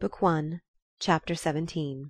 Book 0.00 0.22
One, 0.22 0.62
Chapter 0.98 1.34
XVII 1.34 2.06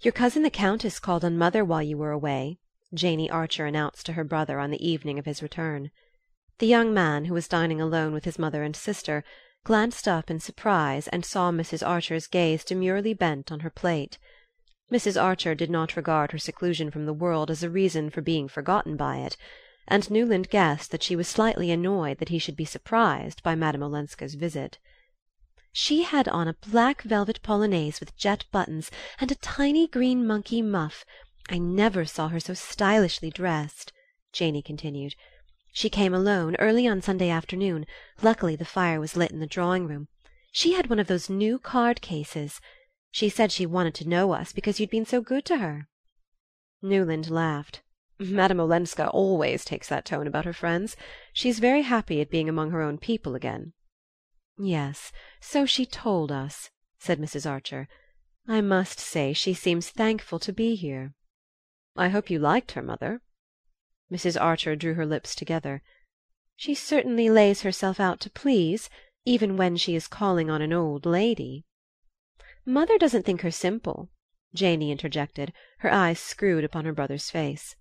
"Your 0.00 0.12
cousin 0.12 0.42
the 0.42 0.48
Countess 0.48 0.98
called 0.98 1.22
on 1.22 1.36
mother 1.36 1.62
while 1.62 1.82
you 1.82 1.98
were 1.98 2.12
away," 2.12 2.58
Janey 2.94 3.28
Archer 3.28 3.66
announced 3.66 4.06
to 4.06 4.14
her 4.14 4.24
brother 4.24 4.58
on 4.58 4.70
the 4.70 4.82
evening 4.82 5.18
of 5.18 5.26
his 5.26 5.42
return. 5.42 5.90
The 6.56 6.66
young 6.66 6.94
man, 6.94 7.26
who 7.26 7.34
was 7.34 7.46
dining 7.46 7.78
alone 7.78 8.14
with 8.14 8.24
his 8.24 8.38
mother 8.38 8.62
and 8.62 8.74
sister, 8.74 9.22
glanced 9.64 10.08
up 10.08 10.30
in 10.30 10.40
surprise 10.40 11.08
and 11.08 11.26
saw 11.26 11.50
Mrs. 11.50 11.86
Archer's 11.86 12.26
gaze 12.26 12.64
demurely 12.64 13.12
bent 13.12 13.52
on 13.52 13.60
her 13.60 13.68
plate. 13.68 14.16
Mrs. 14.90 15.22
Archer 15.22 15.54
did 15.54 15.68
not 15.68 15.94
regard 15.94 16.32
her 16.32 16.38
seclusion 16.38 16.90
from 16.90 17.04
the 17.04 17.12
world 17.12 17.50
as 17.50 17.62
a 17.62 17.68
reason 17.68 18.08
for 18.08 18.22
being 18.22 18.48
forgotten 18.48 18.96
by 18.96 19.18
it, 19.18 19.36
and 19.86 20.10
Newland 20.10 20.48
guessed 20.48 20.90
that 20.90 21.02
she 21.02 21.14
was 21.14 21.28
slightly 21.28 21.70
annoyed 21.70 22.16
that 22.16 22.30
he 22.30 22.38
should 22.38 22.56
be 22.56 22.64
surprised 22.64 23.42
by 23.42 23.54
Madame 23.54 23.82
Olenska's 23.82 24.36
visit. 24.36 24.78
"She 25.72 26.02
had 26.02 26.26
on 26.26 26.48
a 26.48 26.54
black 26.68 27.02
velvet 27.02 27.40
polonaise 27.44 28.00
with 28.00 28.16
jet 28.16 28.44
buttons, 28.50 28.90
and 29.20 29.30
a 29.30 29.36
tiny 29.36 29.86
green 29.86 30.26
monkey 30.26 30.62
muff. 30.62 31.04
I 31.48 31.58
never 31.58 32.04
saw 32.04 32.26
her 32.26 32.40
so 32.40 32.54
stylishly 32.54 33.30
dressed," 33.30 33.92
Janey 34.32 34.62
continued. 34.62 35.14
She 35.72 35.88
came 35.88 36.12
alone, 36.12 36.56
early 36.56 36.88
on 36.88 37.00
Sunday 37.02 37.30
afternoon. 37.30 37.86
Luckily 38.20 38.56
the 38.56 38.64
fire 38.64 38.98
was 38.98 39.16
lit 39.16 39.30
in 39.30 39.38
the 39.38 39.46
drawing 39.46 39.86
room. 39.86 40.08
She 40.50 40.72
had 40.72 40.90
one 40.90 40.98
of 40.98 41.06
those 41.06 41.30
new 41.30 41.56
card 41.56 42.00
cases. 42.00 42.60
She 43.12 43.28
said 43.28 43.52
she 43.52 43.64
wanted 43.64 43.94
to 43.94 44.08
know 44.08 44.32
us 44.32 44.52
because 44.52 44.80
you'd 44.80 44.90
been 44.90 45.06
so 45.06 45.20
good 45.20 45.44
to 45.44 45.58
her." 45.58 45.86
Newland 46.82 47.30
laughed. 47.30 47.80
"Madame 48.18 48.58
Olenska 48.58 49.08
always 49.10 49.64
takes 49.64 49.88
that 49.88 50.04
tone 50.04 50.26
about 50.26 50.46
her 50.46 50.52
friends. 50.52 50.96
She's 51.32 51.60
very 51.60 51.82
happy 51.82 52.20
at 52.20 52.28
being 52.28 52.48
among 52.48 52.72
her 52.72 52.82
own 52.82 52.98
people 52.98 53.36
again." 53.36 53.72
"Yes, 54.62 55.10
so 55.40 55.64
she 55.64 55.86
told 55.86 56.30
us," 56.30 56.68
said 56.98 57.18
Mrs. 57.18 57.48
Archer. 57.50 57.88
"I 58.46 58.60
must 58.60 58.98
say 59.00 59.32
she 59.32 59.54
seems 59.54 59.88
thankful 59.88 60.38
to 60.38 60.52
be 60.52 60.74
here." 60.74 61.14
"I 61.96 62.10
hope 62.10 62.28
you 62.28 62.38
liked 62.38 62.72
her, 62.72 62.82
mother." 62.82 63.22
Mrs. 64.12 64.38
Archer 64.38 64.76
drew 64.76 64.92
her 64.92 65.06
lips 65.06 65.34
together. 65.34 65.82
"She 66.56 66.74
certainly 66.74 67.30
lays 67.30 67.62
herself 67.62 67.98
out 67.98 68.20
to 68.20 68.28
please, 68.28 68.90
even 69.24 69.56
when 69.56 69.78
she 69.78 69.94
is 69.94 70.06
calling 70.06 70.50
on 70.50 70.60
an 70.60 70.74
old 70.74 71.06
lady." 71.06 71.64
"Mother 72.66 72.98
doesn't 72.98 73.22
think 73.24 73.40
her 73.40 73.50
simple," 73.50 74.10
Janey 74.52 74.90
interjected, 74.92 75.54
her 75.78 75.90
eyes 75.90 76.20
screwed 76.20 76.64
upon 76.64 76.84
her 76.84 76.92
brother's 76.92 77.30
face. 77.30 77.76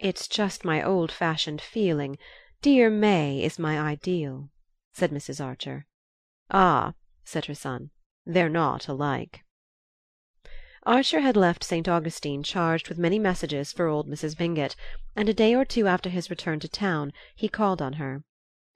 "It's 0.00 0.26
just 0.26 0.64
my 0.64 0.82
old 0.82 1.12
fashioned 1.12 1.60
feeling. 1.60 2.18
Dear 2.62 2.90
May 2.90 3.44
is 3.44 3.60
my 3.60 3.78
ideal," 3.78 4.50
said 4.96 5.10
Mrs. 5.10 5.44
Archer. 5.44 5.86
"Ah," 6.52 6.94
said 7.24 7.46
her 7.46 7.54
son, 7.56 7.90
"they're 8.24 8.48
not 8.48 8.86
alike." 8.86 9.42
Archer 10.84 11.18
had 11.18 11.36
left 11.36 11.64
St. 11.64 11.88
Augustine 11.88 12.44
charged 12.44 12.88
with 12.88 12.96
many 12.96 13.18
messages 13.18 13.72
for 13.72 13.88
old 13.88 14.06
Mrs. 14.08 14.38
Mingott, 14.38 14.76
and 15.16 15.28
a 15.28 15.34
day 15.34 15.52
or 15.52 15.64
two 15.64 15.88
after 15.88 16.10
his 16.10 16.30
return 16.30 16.60
to 16.60 16.68
town 16.68 17.12
he 17.34 17.48
called 17.48 17.82
on 17.82 17.94
her. 17.94 18.22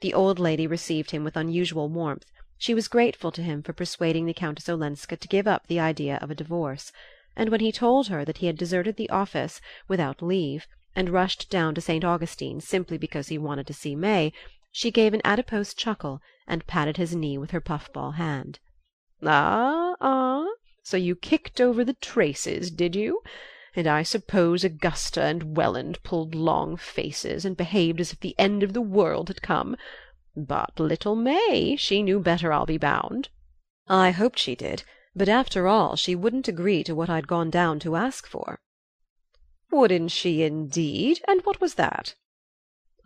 The 0.00 0.12
old 0.12 0.40
lady 0.40 0.66
received 0.66 1.12
him 1.12 1.22
with 1.22 1.36
unusual 1.36 1.88
warmth; 1.88 2.24
she 2.56 2.74
was 2.74 2.88
grateful 2.88 3.30
to 3.30 3.42
him 3.44 3.62
for 3.62 3.72
persuading 3.72 4.26
the 4.26 4.34
Countess 4.34 4.68
Olenska 4.68 5.16
to 5.16 5.28
give 5.28 5.46
up 5.46 5.68
the 5.68 5.78
idea 5.78 6.16
of 6.16 6.32
a 6.32 6.34
divorce; 6.34 6.90
and 7.36 7.48
when 7.48 7.60
he 7.60 7.70
told 7.70 8.08
her 8.08 8.24
that 8.24 8.38
he 8.38 8.46
had 8.46 8.58
deserted 8.58 8.96
the 8.96 9.10
office, 9.10 9.60
without 9.86 10.20
leave, 10.20 10.66
and 10.96 11.10
rushed 11.10 11.48
down 11.48 11.76
to 11.76 11.80
St. 11.80 12.02
Augustine 12.02 12.60
simply 12.60 12.98
because 12.98 13.28
he 13.28 13.38
wanted 13.38 13.68
to 13.68 13.72
see 13.72 13.94
May, 13.94 14.32
she 14.70 14.90
gave 14.90 15.14
an 15.14 15.22
adipose 15.24 15.72
chuckle 15.72 16.20
and 16.46 16.66
patted 16.66 16.98
his 16.98 17.16
knee 17.16 17.38
with 17.38 17.52
her 17.52 17.60
puffball 17.60 18.10
hand. 18.10 18.58
"Ah, 19.22 19.96
ah! 19.98 20.46
So 20.82 20.98
you 20.98 21.16
kicked 21.16 21.58
over 21.58 21.82
the 21.82 21.94
traces, 21.94 22.70
did 22.70 22.94
you? 22.94 23.22
And 23.74 23.86
I 23.86 24.02
suppose 24.02 24.64
Augusta 24.64 25.22
and 25.22 25.56
Welland 25.56 26.02
pulled 26.02 26.34
long 26.34 26.76
faces, 26.76 27.46
and 27.46 27.56
behaved 27.56 27.98
as 27.98 28.12
if 28.12 28.20
the 28.20 28.34
end 28.38 28.62
of 28.62 28.74
the 28.74 28.82
world 28.82 29.28
had 29.28 29.40
come. 29.40 29.74
But 30.36 30.78
little 30.78 31.16
May, 31.16 31.74
she 31.76 32.02
knew 32.02 32.20
better, 32.20 32.52
I'll 32.52 32.66
be 32.66 32.76
bound." 32.76 33.30
"I 33.86 34.10
hoped 34.10 34.38
she 34.38 34.54
did; 34.54 34.84
but 35.16 35.30
after 35.30 35.66
all 35.66 35.96
she 35.96 36.14
wouldn't 36.14 36.46
agree 36.46 36.84
to 36.84 36.94
what 36.94 37.08
I'd 37.08 37.26
gone 37.26 37.48
down 37.48 37.78
to 37.80 37.96
ask 37.96 38.26
for." 38.26 38.60
"Wouldn't 39.70 40.10
she, 40.10 40.42
indeed? 40.42 41.22
And 41.26 41.40
what 41.46 41.58
was 41.58 41.76
that?" 41.76 42.14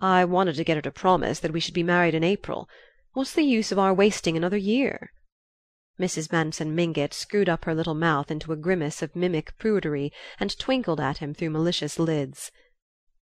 "I 0.04 0.24
wanted 0.24 0.56
to 0.56 0.64
get 0.64 0.74
her 0.74 0.82
to 0.82 0.90
promise 0.90 1.38
that 1.38 1.52
we 1.52 1.60
should 1.60 1.74
be 1.74 1.84
married 1.84 2.12
in 2.12 2.24
April. 2.24 2.68
What's 3.12 3.32
the 3.32 3.44
use 3.44 3.70
of 3.70 3.78
our 3.78 3.94
wasting 3.94 4.36
another 4.36 4.56
year?" 4.56 5.12
Mrs. 5.96 6.32
Manson 6.32 6.74
Mingott 6.74 7.14
screwed 7.14 7.48
up 7.48 7.66
her 7.66 7.74
little 7.74 7.94
mouth 7.94 8.28
into 8.28 8.52
a 8.52 8.56
grimace 8.56 9.00
of 9.00 9.14
mimic 9.14 9.56
prudery 9.58 10.10
and 10.40 10.58
twinkled 10.58 10.98
at 10.98 11.18
him 11.18 11.34
through 11.34 11.50
malicious 11.50 12.00
lids. 12.00 12.50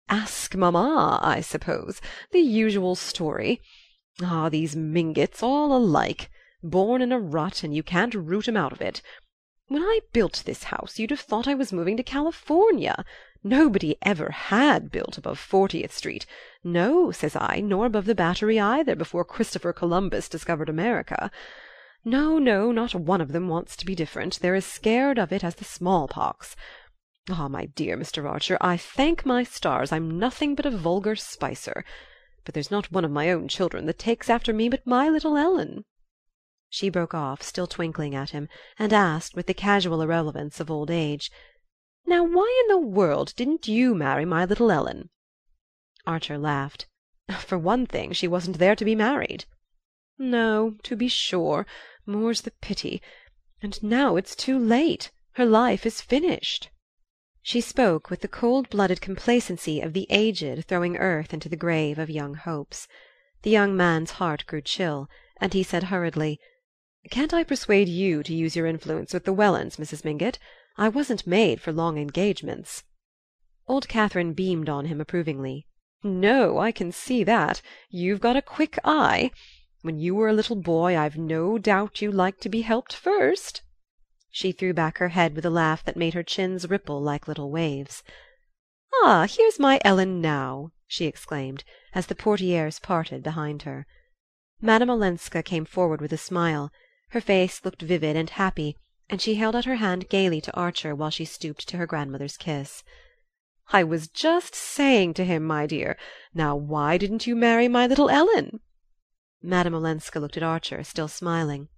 "Ask 0.08 0.54
mamma, 0.54 1.18
I 1.20 1.40
suppose. 1.40 2.00
The 2.30 2.38
usual 2.38 2.94
story. 2.94 3.60
Ah, 4.22 4.48
these 4.48 4.76
Mingotts, 4.76 5.42
all 5.42 5.76
alike! 5.76 6.30
Born 6.62 7.02
in 7.02 7.10
a 7.10 7.18
rut, 7.18 7.64
and 7.64 7.74
you 7.74 7.82
can't 7.82 8.14
root 8.14 8.46
'em 8.46 8.56
out 8.56 8.70
of 8.72 8.80
it. 8.80 9.02
When 9.66 9.82
I 9.82 10.00
built 10.12 10.44
this 10.46 10.62
house 10.62 11.00
you'd 11.00 11.10
have 11.10 11.18
thought 11.18 11.48
I 11.48 11.54
was 11.54 11.72
moving 11.72 11.96
to 11.96 12.04
California. 12.04 13.04
Nobody 13.44 13.96
ever 14.02 14.30
had 14.30 14.90
built 14.90 15.16
above 15.16 15.38
Fortieth 15.38 15.92
Street. 15.92 16.26
No, 16.64 17.12
says 17.12 17.36
I, 17.36 17.60
nor 17.60 17.86
above 17.86 18.06
the 18.06 18.14
Battery 18.14 18.58
either, 18.58 18.96
before 18.96 19.24
Christopher 19.24 19.72
Columbus 19.72 20.28
discovered 20.28 20.68
America. 20.68 21.30
No, 22.04 22.38
no, 22.38 22.72
not 22.72 22.94
one 22.94 23.20
of 23.20 23.32
them 23.32 23.48
wants 23.48 23.76
to 23.76 23.86
be 23.86 23.94
different; 23.94 24.40
they're 24.40 24.56
as 24.56 24.64
scared 24.66 25.18
of 25.18 25.32
it 25.32 25.44
as 25.44 25.54
the 25.54 25.64
smallpox. 25.64 26.56
Ah, 27.30 27.46
my 27.46 27.66
dear 27.66 27.96
Mr. 27.96 28.28
Archer, 28.28 28.58
I 28.60 28.76
thank 28.76 29.24
my 29.24 29.44
stars 29.44 29.92
I'm 29.92 30.18
nothing 30.18 30.56
but 30.56 30.66
a 30.66 30.70
vulgar 30.70 31.14
spicer. 31.14 31.84
But 32.44 32.54
there's 32.54 32.70
not 32.72 32.90
one 32.90 33.04
of 33.04 33.10
my 33.12 33.30
own 33.30 33.46
children 33.46 33.86
that 33.86 33.98
takes 34.00 34.28
after 34.28 34.52
me 34.52 34.68
but 34.68 34.86
my 34.86 35.08
little 35.08 35.36
Ellen." 35.36 35.84
She 36.70 36.88
broke 36.88 37.14
off, 37.14 37.42
still 37.42 37.66
twinkling 37.66 38.16
at 38.16 38.30
him, 38.30 38.48
and 38.80 38.92
asked, 38.92 39.36
with 39.36 39.46
the 39.46 39.54
casual 39.54 40.02
irrelevance 40.02 40.58
of 40.58 40.70
old 40.72 40.90
age, 40.90 41.30
"Now 42.10 42.24
why 42.24 42.62
in 42.64 42.68
the 42.74 42.80
world 42.80 43.34
didn't 43.36 43.68
you 43.68 43.94
marry 43.94 44.24
my 44.24 44.46
little 44.46 44.70
Ellen?" 44.70 45.10
Archer 46.06 46.38
laughed. 46.38 46.86
"For 47.40 47.58
one 47.58 47.84
thing, 47.84 48.14
she 48.14 48.26
wasn't 48.26 48.56
there 48.56 48.74
to 48.74 48.84
be 48.86 48.94
married." 48.94 49.44
"No, 50.16 50.76
to 50.84 50.96
be 50.96 51.08
sure; 51.08 51.66
more's 52.06 52.40
the 52.40 52.50
pity. 52.62 53.02
And 53.60 53.82
now 53.82 54.16
it's 54.16 54.34
too 54.34 54.58
late. 54.58 55.10
Her 55.32 55.44
life 55.44 55.84
is 55.84 56.00
finished." 56.00 56.70
She 57.42 57.60
spoke 57.60 58.08
with 58.08 58.22
the 58.22 58.26
cold 58.26 58.70
blooded 58.70 59.02
complacency 59.02 59.82
of 59.82 59.92
the 59.92 60.06
aged 60.08 60.64
throwing 60.64 60.96
earth 60.96 61.34
into 61.34 61.50
the 61.50 61.56
grave 61.56 61.98
of 61.98 62.08
young 62.08 62.36
hopes. 62.36 62.88
The 63.42 63.50
young 63.50 63.76
man's 63.76 64.12
heart 64.12 64.46
grew 64.46 64.62
chill, 64.62 65.10
and 65.42 65.52
he 65.52 65.62
said 65.62 65.82
hurriedly: 65.92 66.40
"Can't 67.10 67.34
I 67.34 67.44
persuade 67.44 67.90
you 67.90 68.22
to 68.22 68.32
use 68.34 68.56
your 68.56 68.64
influence 68.64 69.12
with 69.12 69.26
the 69.26 69.34
Wellands, 69.34 69.76
Mrs. 69.76 70.06
Mingott? 70.06 70.38
I 70.80 70.88
wasn't 70.88 71.26
made 71.26 71.60
for 71.60 71.72
long 71.72 71.98
engagements." 71.98 72.84
Old 73.66 73.88
Catherine 73.88 74.32
beamed 74.32 74.68
on 74.68 74.84
him 74.84 75.00
approvingly. 75.00 75.66
"No, 76.04 76.58
I 76.58 76.70
can 76.70 76.92
see 76.92 77.24
that. 77.24 77.60
You've 77.90 78.20
got 78.20 78.36
a 78.36 78.42
quick 78.42 78.78
eye. 78.84 79.32
When 79.82 79.98
you 79.98 80.14
were 80.14 80.28
a 80.28 80.32
little 80.32 80.54
boy 80.54 80.96
I've 80.96 81.18
no 81.18 81.58
doubt 81.58 82.00
you 82.00 82.12
liked 82.12 82.42
to 82.42 82.48
be 82.48 82.60
helped 82.60 82.92
first." 82.94 83.62
She 84.30 84.52
threw 84.52 84.72
back 84.72 84.98
her 84.98 85.08
head 85.08 85.34
with 85.34 85.44
a 85.44 85.50
laugh 85.50 85.82
that 85.82 85.96
made 85.96 86.14
her 86.14 86.22
chins 86.22 86.70
ripple 86.70 87.02
like 87.02 87.26
little 87.26 87.50
waves. 87.50 88.04
"Ah, 89.02 89.26
here's 89.28 89.58
my 89.58 89.80
Ellen 89.84 90.20
now!" 90.20 90.70
she 90.86 91.06
exclaimed, 91.06 91.64
as 91.92 92.06
the 92.06 92.14
portieres 92.14 92.78
parted 92.78 93.24
behind 93.24 93.62
her. 93.62 93.84
Madame 94.60 94.90
Olenska 94.90 95.42
came 95.42 95.64
forward 95.64 96.00
with 96.00 96.12
a 96.12 96.16
smile. 96.16 96.70
Her 97.08 97.20
face 97.20 97.64
looked 97.64 97.82
vivid 97.82 98.14
and 98.14 98.30
happy, 98.30 98.76
and 99.10 99.22
she 99.22 99.36
held 99.36 99.56
out 99.56 99.64
her 99.64 99.76
hand 99.76 100.08
gaily 100.08 100.40
to 100.40 100.54
Archer 100.54 100.94
while 100.94 101.10
she 101.10 101.24
stooped 101.24 101.66
to 101.66 101.76
her 101.78 101.86
grandmother's 101.86 102.36
kiss. 102.36 102.84
"I 103.72 103.82
was 103.82 104.08
just 104.08 104.54
saying 104.54 105.14
to 105.14 105.24
him, 105.24 105.44
my 105.44 105.66
dear, 105.66 105.96
now 106.34 106.54
why 106.54 106.98
didn't 106.98 107.26
you 107.26 107.34
marry 107.34 107.68
my 107.68 107.86
little 107.86 108.10
Ellen?" 108.10 108.60
Madame 109.40 109.74
Olenska 109.74 110.20
looked 110.20 110.36
at 110.36 110.42
Archer, 110.42 110.84
still 110.84 111.08
smiling. 111.08 111.68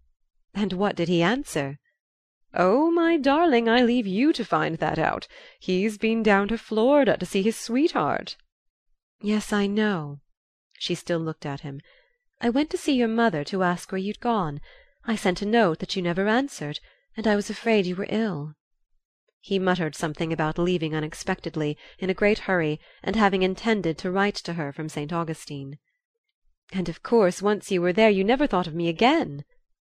"And 0.54 0.72
what 0.72 0.96
did 0.96 1.08
he 1.08 1.22
answer?" 1.22 1.78
"Oh, 2.52 2.90
my 2.90 3.16
darling, 3.16 3.68
I 3.68 3.82
leave 3.82 4.08
you 4.08 4.32
to 4.32 4.44
find 4.44 4.78
that 4.78 4.98
out. 4.98 5.28
He's 5.60 5.98
been 5.98 6.24
down 6.24 6.48
to 6.48 6.58
Florida 6.58 7.16
to 7.16 7.26
see 7.26 7.42
his 7.42 7.56
sweetheart." 7.56 8.36
"Yes, 9.20 9.52
I 9.52 9.68
know." 9.68 10.18
She 10.78 10.96
still 10.96 11.20
looked 11.20 11.46
at 11.46 11.60
him. 11.60 11.80
"I 12.40 12.50
went 12.50 12.70
to 12.70 12.78
see 12.78 12.94
your 12.94 13.06
mother 13.06 13.44
to 13.44 13.62
ask 13.62 13.92
where 13.92 14.00
you'd 14.00 14.18
gone. 14.18 14.60
I 15.04 15.14
sent 15.14 15.42
a 15.42 15.46
note 15.46 15.78
that 15.78 15.94
you 15.94 16.02
never 16.02 16.26
answered, 16.26 16.80
and 17.16 17.26
I 17.26 17.34
was 17.34 17.50
afraid 17.50 17.86
you 17.86 17.96
were 17.96 18.06
ill." 18.08 18.54
He 19.40 19.58
muttered 19.58 19.96
something 19.96 20.32
about 20.32 20.58
leaving 20.58 20.94
unexpectedly, 20.94 21.76
in 21.98 22.08
a 22.08 22.14
great 22.14 22.40
hurry, 22.40 22.78
and 23.02 23.16
having 23.16 23.42
intended 23.42 23.98
to 23.98 24.12
write 24.12 24.36
to 24.36 24.52
her 24.52 24.72
from 24.72 24.88
St. 24.88 25.12
Augustine. 25.12 25.78
"And 26.72 26.88
of 26.88 27.02
course 27.02 27.42
once 27.42 27.72
you 27.72 27.82
were 27.82 27.92
there 27.92 28.10
you 28.10 28.22
never 28.22 28.46
thought 28.46 28.68
of 28.68 28.76
me 28.76 28.88
again?" 28.88 29.44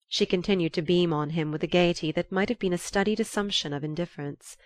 She 0.09 0.27
continued 0.27 0.75
to 0.75 0.83
beam 0.83 1.15
on 1.15 1.31
him 1.31 1.51
with 1.51 1.63
a 1.63 1.67
gaiety 1.67 2.13
that 2.13 2.31
might 2.31 2.51
have 2.51 2.59
been 2.59 2.75
a 2.75 2.79
studied 2.79 3.19
assumption 3.19 3.73
of 3.73 3.83
indifference. 3.83 4.59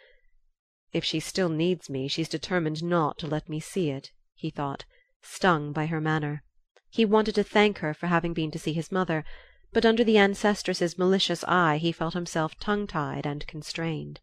"If 0.92 1.04
she 1.04 1.20
still 1.20 1.50
needs 1.50 1.88
me 1.88 2.08
she's 2.08 2.28
determined 2.28 2.82
not 2.82 3.16
to 3.18 3.28
let 3.28 3.48
me 3.48 3.60
see 3.60 3.90
it," 3.90 4.10
he 4.34 4.50
thought, 4.50 4.86
stung 5.22 5.72
by 5.72 5.86
her 5.86 6.00
manner. 6.00 6.42
He 6.88 7.04
wanted 7.04 7.36
to 7.36 7.44
thank 7.44 7.78
her 7.78 7.94
for 7.94 8.08
having 8.08 8.34
been 8.34 8.50
to 8.50 8.58
see 8.58 8.72
his 8.72 8.90
mother, 8.90 9.24
but 9.72 9.86
under 9.86 10.02
the 10.02 10.18
ancestress's 10.18 10.98
malicious 10.98 11.44
eye 11.44 11.76
he 11.76 11.92
felt 11.92 12.14
himself 12.14 12.58
tongue 12.58 12.86
tied 12.86 13.24
and 13.24 13.46
constrained. 13.46 14.18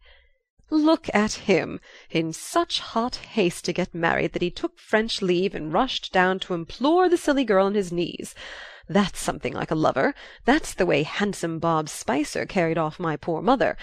"Look 0.69 1.09
at 1.13 1.33
him! 1.33 1.79
In 2.09 2.33
such 2.33 2.81
hot 2.81 3.15
haste 3.15 3.63
to 3.65 3.71
get 3.73 3.95
married 3.95 4.33
that 4.33 4.41
he 4.41 4.51
took 4.51 4.77
French 4.77 5.21
leave 5.21 5.55
and 5.55 5.71
rushed 5.71 6.11
down 6.11 6.39
to 6.39 6.53
implore 6.53 7.07
the 7.07 7.15
silly 7.15 7.45
girl 7.45 7.67
on 7.67 7.75
his 7.75 7.94
knees. 7.94 8.35
That's 8.89 9.19
something 9.19 9.53
like 9.53 9.71
a 9.71 9.75
lover. 9.75 10.13
That's 10.44 10.73
the 10.73 10.85
way 10.85 11.03
handsome 11.03 11.59
Bob 11.59 11.88
Spicer 11.88 12.45
carried 12.45 12.77
off 12.77 13.00
my 13.00 13.15
poor 13.15 13.41
mother 13.41 13.77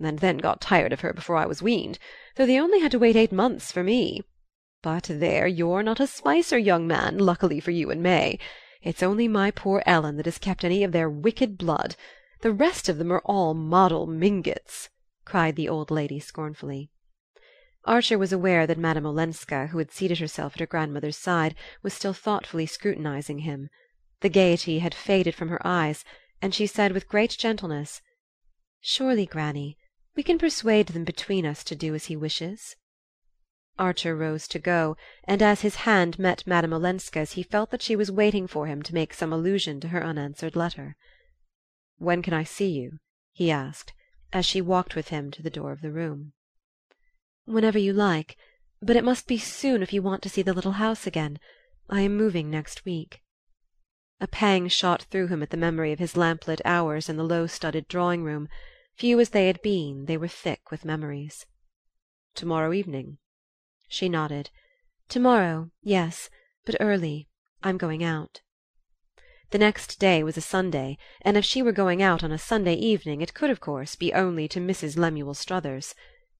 and 0.00 0.18
then 0.18 0.38
got 0.38 0.60
tired 0.60 0.92
of 0.92 1.00
her 1.02 1.12
before 1.12 1.36
I 1.36 1.46
was 1.46 1.62
weaned, 1.62 2.00
though 2.34 2.46
they 2.46 2.58
only 2.58 2.80
had 2.80 2.90
to 2.90 2.98
wait 2.98 3.14
eight 3.14 3.30
months 3.30 3.70
for 3.70 3.84
me. 3.84 4.22
But 4.82 5.04
there, 5.08 5.46
you're 5.46 5.82
not 5.84 6.00
a 6.00 6.06
Spicer, 6.08 6.58
young 6.58 6.88
man, 6.88 7.18
luckily 7.18 7.60
for 7.60 7.70
you 7.70 7.90
and 7.90 8.02
May. 8.02 8.40
It's 8.84 9.02
only 9.02 9.28
my 9.28 9.50
poor 9.50 9.82
Ellen 9.86 10.18
that 10.18 10.26
has 10.26 10.38
kept 10.38 10.62
any 10.62 10.84
of 10.84 10.92
their 10.92 11.08
wicked 11.08 11.56
blood. 11.56 11.96
The 12.42 12.52
rest 12.52 12.90
of 12.90 12.98
them 12.98 13.10
are 13.10 13.22
all 13.24 13.54
model 13.54 14.06
Mingotts 14.06 14.90
cried 15.24 15.56
the 15.56 15.70
old 15.70 15.90
lady 15.90 16.20
scornfully. 16.20 16.90
Archer 17.86 18.18
was 18.18 18.30
aware 18.30 18.66
that 18.66 18.76
Madame 18.76 19.06
Olenska, 19.06 19.68
who 19.68 19.78
had 19.78 19.90
seated 19.90 20.18
herself 20.18 20.52
at 20.54 20.60
her 20.60 20.66
grandmother's 20.66 21.16
side, 21.16 21.54
was 21.82 21.94
still 21.94 22.12
thoughtfully 22.12 22.66
scrutinizing 22.66 23.38
him. 23.38 23.70
The 24.20 24.28
gaiety 24.28 24.80
had 24.80 24.94
faded 24.94 25.34
from 25.34 25.48
her 25.48 25.66
eyes, 25.66 26.04
and 26.42 26.54
she 26.54 26.66
said 26.66 26.92
with 26.92 27.08
great 27.08 27.30
gentleness, 27.30 28.02
"Surely, 28.82 29.24
granny, 29.24 29.78
we 30.14 30.22
can 30.22 30.38
persuade 30.38 30.88
them 30.88 31.04
between 31.04 31.46
us 31.46 31.64
to 31.64 31.74
do 31.74 31.94
as 31.94 32.06
he 32.06 32.16
wishes." 32.16 32.76
Archer 33.76 34.14
rose 34.14 34.46
to 34.46 34.60
go, 34.60 34.96
and 35.24 35.42
as 35.42 35.62
his 35.62 35.74
hand 35.82 36.16
met 36.16 36.46
Madame 36.46 36.72
Olenska's 36.72 37.32
he 37.32 37.42
felt 37.42 37.72
that 37.72 37.82
she 37.82 37.96
was 37.96 38.08
waiting 38.08 38.46
for 38.46 38.68
him 38.68 38.82
to 38.84 38.94
make 38.94 39.12
some 39.12 39.32
allusion 39.32 39.80
to 39.80 39.88
her 39.88 40.04
unanswered 40.04 40.54
letter. 40.54 40.94
"When 41.98 42.22
can 42.22 42.32
I 42.32 42.44
see 42.44 42.70
you?" 42.70 43.00
he 43.32 43.50
asked 43.50 43.92
as 44.32 44.46
she 44.46 44.60
walked 44.60 44.94
with 44.94 45.08
him 45.08 45.32
to 45.32 45.42
the 45.42 45.50
door 45.50 45.72
of 45.72 45.80
the 45.80 45.90
room. 45.90 46.34
"Whenever 47.46 47.76
you 47.76 47.92
like; 47.92 48.36
but 48.80 48.94
it 48.94 49.02
must 49.02 49.26
be 49.26 49.38
soon 49.38 49.82
if 49.82 49.92
you 49.92 50.02
want 50.02 50.22
to 50.22 50.28
see 50.28 50.42
the 50.42 50.54
little 50.54 50.78
house 50.78 51.04
again. 51.04 51.40
I 51.90 52.02
am 52.02 52.16
moving 52.16 52.48
next 52.48 52.84
week." 52.84 53.22
A 54.20 54.28
pang 54.28 54.68
shot 54.68 55.02
through 55.10 55.26
him 55.26 55.42
at 55.42 55.50
the 55.50 55.56
memory 55.56 55.90
of 55.90 55.98
his 55.98 56.16
lamplit 56.16 56.60
hours 56.64 57.08
in 57.08 57.16
the 57.16 57.24
low 57.24 57.48
studded 57.48 57.88
drawing 57.88 58.22
room. 58.22 58.48
Few 58.94 59.18
as 59.18 59.30
they 59.30 59.48
had 59.48 59.60
been, 59.62 60.04
they 60.04 60.16
were 60.16 60.28
thick 60.28 60.70
with 60.70 60.84
memories. 60.84 61.44
"Tomorrow 62.36 62.72
evening?" 62.72 63.18
She 63.86 64.08
nodded. 64.08 64.48
"Tomorrow, 65.10 65.70
yes; 65.82 66.30
but 66.64 66.74
early. 66.80 67.28
I'm 67.62 67.76
going 67.76 68.02
out." 68.02 68.40
The 69.50 69.58
next 69.58 70.00
day 70.00 70.22
was 70.22 70.38
a 70.38 70.40
Sunday, 70.40 70.96
and 71.20 71.36
if 71.36 71.44
she 71.44 71.60
were 71.60 71.70
going 71.70 72.00
out 72.00 72.24
on 72.24 72.32
a 72.32 72.38
Sunday 72.38 72.76
evening 72.76 73.20
it 73.20 73.34
could 73.34 73.50
of 73.50 73.60
course 73.60 73.94
be 73.94 74.14
only 74.14 74.48
to 74.48 74.58
Mrs. 74.58 74.96
Lemuel 74.96 75.34
Struthers. 75.34 75.94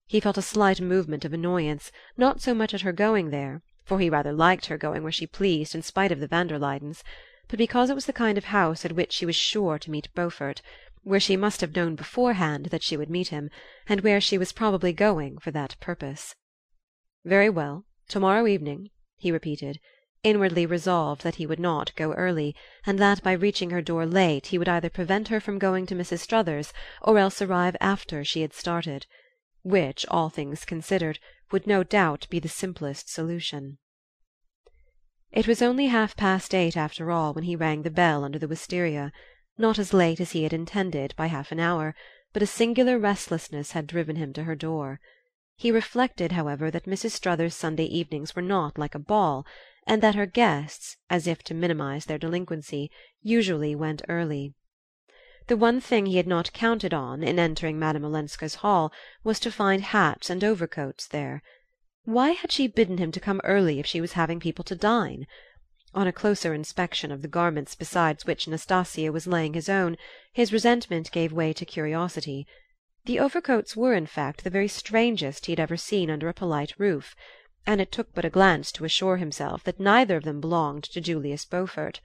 He 0.07 0.19
felt 0.19 0.39
a 0.39 0.41
slight 0.41 0.81
movement 0.81 1.23
of 1.23 1.33
annoyance, 1.33 1.91
not 2.17 2.41
so 2.41 2.55
much 2.55 2.73
at 2.73 2.81
her 2.81 2.91
going 2.91 3.29
there, 3.29 3.61
for 3.83 3.99
he 3.99 4.09
rather 4.09 4.33
liked 4.33 4.65
her 4.65 4.77
going 4.79 5.03
where 5.03 5.11
she 5.11 5.27
pleased 5.27 5.75
in 5.75 5.83
spite 5.83 6.11
of 6.11 6.19
the 6.19 6.27
van 6.27 6.47
der 6.47 6.57
Luydens, 6.57 7.03
but 7.47 7.59
because 7.59 7.91
it 7.91 7.95
was 7.95 8.07
the 8.07 8.11
kind 8.11 8.39
of 8.39 8.45
house 8.45 8.85
at 8.85 8.93
which 8.93 9.13
she 9.13 9.25
was 9.27 9.35
sure 9.35 9.77
to 9.77 9.91
meet 9.91 10.11
Beaufort, 10.15 10.63
where 11.03 11.19
she 11.19 11.37
must 11.37 11.61
have 11.61 11.75
known 11.75 11.93
beforehand 11.93 12.65
that 12.71 12.81
she 12.81 12.97
would 12.97 13.11
meet 13.11 13.27
him, 13.27 13.51
and 13.87 14.01
where 14.01 14.19
she 14.19 14.39
was 14.39 14.51
probably 14.51 14.91
going 14.91 15.37
for 15.37 15.51
that 15.51 15.75
purpose. 15.79 16.33
"Very 17.27 17.49
well. 17.49 17.85
Tomorrow 18.07 18.45
evening," 18.45 18.91
he 19.17 19.31
repeated 19.31 19.79
inwardly 20.21 20.67
resolved 20.67 21.23
that 21.23 21.37
he 21.37 21.47
would 21.47 21.59
not 21.59 21.91
go 21.95 22.13
early, 22.13 22.55
and 22.85 22.99
that 22.99 23.23
by 23.23 23.31
reaching 23.31 23.71
her 23.71 23.81
door 23.81 24.05
late 24.05 24.45
he 24.45 24.59
would 24.59 24.69
either 24.69 24.91
prevent 24.91 25.29
her 25.29 25.39
from 25.39 25.57
going 25.57 25.87
to 25.87 25.95
Mrs. 25.95 26.19
Struthers 26.19 26.71
or 27.01 27.17
else 27.17 27.41
arrive 27.41 27.75
after 27.81 28.23
she 28.23 28.41
had 28.41 28.53
started; 28.53 29.07
which, 29.63 30.05
all 30.07 30.29
things 30.29 30.65
considered, 30.65 31.17
would 31.49 31.65
no 31.65 31.81
doubt 31.81 32.27
be 32.29 32.37
the 32.37 32.47
simplest 32.47 33.09
solution. 33.09 33.79
It 35.31 35.47
was 35.47 35.63
only 35.63 35.87
half 35.87 36.15
past 36.15 36.53
eight, 36.53 36.77
after 36.77 37.09
all, 37.09 37.33
when 37.33 37.45
he 37.45 37.55
rang 37.55 37.81
the 37.81 37.89
bell 37.89 38.23
under 38.23 38.37
the 38.37 38.47
wistaria; 38.47 39.11
not 39.57 39.79
as 39.79 39.93
late 39.95 40.19
as 40.21 40.33
he 40.33 40.43
had 40.43 40.53
intended, 40.53 41.15
by 41.15 41.25
half 41.25 41.51
an 41.51 41.59
hour, 41.59 41.95
but 42.33 42.43
a 42.43 42.45
singular 42.45 42.99
restlessness 42.99 43.71
had 43.71 43.87
driven 43.87 44.15
him 44.15 44.31
to 44.33 44.43
her 44.43 44.53
door. 44.55 44.99
He 45.55 45.71
reflected, 45.71 46.33
however, 46.33 46.69
that 46.69 46.85
Mrs. 46.85 47.11
Struthers's 47.11 47.55
Sunday 47.55 47.85
evenings 47.85 48.35
were 48.35 48.41
not 48.41 48.77
like 48.77 48.93
a 48.93 48.99
ball 48.99 49.45
and 49.87 50.01
that 50.01 50.15
her 50.15 50.25
guests, 50.25 50.97
as 51.09 51.27
if 51.27 51.43
to 51.43 51.53
minimize 51.53 52.05
their 52.05 52.17
delinquency, 52.17 52.91
usually 53.21 53.75
went 53.75 54.01
early. 54.09 54.53
The 55.47 55.57
one 55.57 55.79
thing 55.79 56.07
he 56.07 56.17
had 56.17 56.27
not 56.27 56.53
counted 56.53 56.93
on, 56.93 57.23
in 57.23 57.37
entering 57.37 57.77
Madame 57.77 58.03
Olenska's 58.03 58.55
hall, 58.55 58.91
was 59.23 59.39
to 59.41 59.51
find 59.51 59.83
hats 59.83 60.29
and 60.29 60.43
overcoats 60.43 61.07
there. 61.07 61.43
Why 62.03 62.31
had 62.31 62.51
she 62.51 62.67
bidden 62.67 62.97
him 62.97 63.11
to 63.11 63.19
come 63.19 63.41
early 63.43 63.79
if 63.79 63.85
she 63.85 64.01
was 64.01 64.13
having 64.13 64.39
people 64.39 64.65
to 64.65 64.75
dine? 64.75 65.27
On 65.93 66.07
a 66.07 66.11
closer 66.11 66.53
inspection 66.53 67.11
of 67.11 67.21
the 67.21 67.27
garments 67.27 67.75
beside 67.75 68.21
which 68.23 68.47
Nastasia 68.47 69.11
was 69.11 69.27
laying 69.27 69.53
his 69.53 69.69
own, 69.69 69.97
his 70.33 70.51
resentment 70.51 71.11
gave 71.11 71.31
way 71.31 71.53
to 71.53 71.63
curiosity. 71.63 72.47
The 73.05 73.19
overcoats 73.19 73.75
were, 73.75 73.93
in 73.93 74.07
fact, 74.07 74.43
the 74.43 74.49
very 74.49 74.67
strangest 74.67 75.45
he 75.45 75.51
had 75.51 75.59
ever 75.59 75.77
seen 75.77 76.09
under 76.09 76.27
a 76.27 76.33
polite 76.33 76.73
roof 76.79 77.15
and 77.67 77.81
it 77.81 77.91
took 77.91 78.13
but 78.13 78.25
a 78.25 78.29
glance 78.29 78.71
to 78.71 78.85
assure 78.85 79.17
himself 79.17 79.63
that 79.63 79.79
neither 79.79 80.17
of 80.17 80.23
them 80.23 80.39
belonged 80.39 80.83
to 80.85 81.01
Julius 81.01 81.45
Beaufort. 81.45 81.99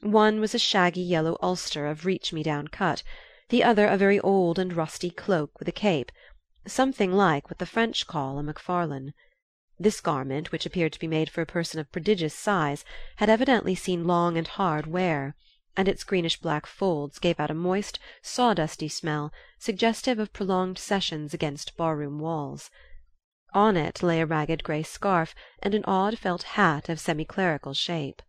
One 0.00 0.40
was 0.40 0.54
a 0.54 0.58
shaggy 0.58 1.02
yellow 1.02 1.36
ulster 1.42 1.86
of 1.86 2.06
reach-me-down 2.06 2.68
cut, 2.68 3.02
the 3.50 3.62
other 3.62 3.86
a 3.86 3.96
very 3.96 4.18
old 4.20 4.58
and 4.58 4.72
rusty 4.72 5.10
cloak 5.10 5.58
with 5.58 5.68
a 5.68 5.72
cape, 5.72 6.10
something 6.66 7.12
like 7.12 7.50
what 7.50 7.58
the 7.58 7.66
French 7.66 8.06
call 8.06 8.38
a 8.38 8.42
Macfarlane. 8.42 9.12
This 9.78 10.00
garment, 10.00 10.50
which 10.52 10.64
appeared 10.64 10.92
to 10.94 11.00
be 11.00 11.06
made 11.06 11.30
for 11.30 11.42
a 11.42 11.46
person 11.46 11.78
of 11.78 11.92
prodigious 11.92 12.34
size, 12.34 12.84
had 13.16 13.28
evidently 13.28 13.74
seen 13.74 14.06
long 14.06 14.38
and 14.38 14.48
hard 14.48 14.86
wear, 14.86 15.34
and 15.76 15.88
its 15.88 16.04
greenish 16.04 16.40
black 16.40 16.64
folds 16.64 17.18
gave 17.18 17.38
out 17.38 17.50
a 17.50 17.54
moist, 17.54 17.98
sawdusty 18.22 18.88
smell, 18.88 19.30
suggestive 19.58 20.18
of 20.18 20.32
prolonged 20.32 20.78
sessions 20.78 21.34
against 21.34 21.76
bar-room 21.76 22.18
walls. 22.18 22.70
On 23.52 23.76
it 23.76 24.02
lay 24.02 24.20
a 24.20 24.26
ragged 24.26 24.64
grey 24.64 24.82
scarf 24.82 25.34
and 25.62 25.74
an 25.74 25.84
odd 25.84 26.18
felt 26.18 26.42
hat 26.42 26.88
of 26.88 26.98
semi 26.98 27.26
clerical 27.26 27.74
shape. 27.74 28.22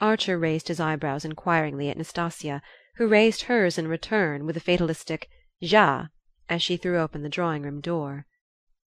Archer 0.00 0.38
raised 0.38 0.68
his 0.68 0.80
eyebrows 0.80 1.26
inquiringly 1.26 1.90
at 1.90 1.98
Nastasia, 1.98 2.62
who 2.96 3.06
raised 3.06 3.42
hers 3.42 3.76
in 3.76 3.86
return 3.86 4.46
with 4.46 4.56
a 4.56 4.60
fatalistic 4.60 5.28
"Ja!" 5.58 6.06
as 6.48 6.62
she 6.62 6.78
threw 6.78 6.98
open 6.98 7.22
the 7.22 7.28
drawing 7.28 7.62
room 7.62 7.82
door. 7.82 8.24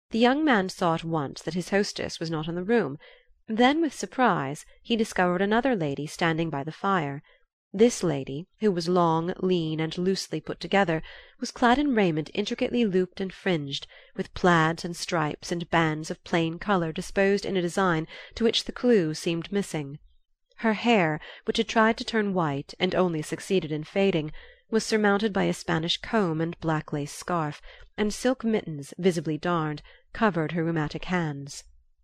The 0.10 0.20
young 0.20 0.44
man 0.44 0.70
saw 0.70 0.96
at 0.96 1.04
once 1.04 1.44
that 1.44 1.54
his 1.54 1.70
hostess 1.70 2.20
was 2.20 2.32
not 2.32 2.48
in 2.48 2.56
the 2.56 2.64
room; 2.64 2.98
then 3.48 3.80
with 3.80 3.94
surprise 3.94 4.66
he 4.82 4.96
discovered 4.96 5.42
another 5.42 5.76
lady 5.76 6.08
standing 6.08 6.50
by 6.50 6.64
the 6.64 6.72
fire. 6.72 7.22
This 7.76 8.04
lady, 8.04 8.46
who 8.60 8.72
was 8.72 8.88
long, 8.88 9.34
lean 9.40 9.80
and 9.80 9.98
loosely 9.98 10.40
put 10.40 10.60
together, 10.60 11.02
was 11.40 11.50
clad 11.50 11.80
in 11.80 11.96
raiment 11.96 12.30
intricately 12.32 12.86
looped 12.86 13.20
and 13.20 13.34
fringed, 13.34 13.88
with 14.16 14.32
plaids 14.36 14.86
and 14.86 14.96
stripes 14.96 15.52
and 15.52 15.68
bands 15.72 16.12
of 16.12 16.24
plain 16.24 16.60
color 16.60 16.92
disposed 16.92 17.48
in 17.48 17.58
a 17.58 17.64
design 17.64 18.08
to 18.36 18.44
which 18.44 18.66
the 18.66 18.72
clue 18.72 19.16
seemed 19.16 19.52
missing. 19.52 19.98
Her 20.58 20.74
hair, 20.74 21.20
which 21.46 21.58
had 21.58 21.68
tried 21.68 21.98
to 21.98 22.04
turn 22.04 22.36
white 22.36 22.76
and 22.80 22.94
only 22.94 23.24
succeeded 23.24 23.72
in 23.72 23.84
fading, 23.84 24.32
was 24.70 24.86
surmounted 24.86 25.34
by 25.34 25.46
a 25.46 25.54
Spanish 25.54 25.98
comb 25.98 26.42
and 26.42 26.60
black 26.60 26.94
lace 26.94 27.12
scarf, 27.12 27.60
and 27.98 28.14
silk 28.14 28.44
mittens, 28.44 28.94
visibly 29.00 29.40
darned, 29.40 29.82
covered 30.14 30.52
her 30.52 30.64
rheumatic 30.64 31.06
hands. 31.06 31.64